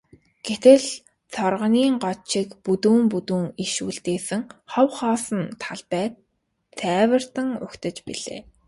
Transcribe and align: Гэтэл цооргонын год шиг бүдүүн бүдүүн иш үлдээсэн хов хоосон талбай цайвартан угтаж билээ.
Гэтэл 0.47 0.83
цооргонын 1.33 1.93
год 2.03 2.19
шиг 2.31 2.49
бүдүүн 2.65 3.03
бүдүүн 3.13 3.45
иш 3.63 3.73
үлдээсэн 3.87 4.41
хов 4.71 4.89
хоосон 4.99 5.41
талбай 5.63 6.07
цайвартан 6.79 7.49
угтаж 7.65 7.95
билээ. 8.07 8.41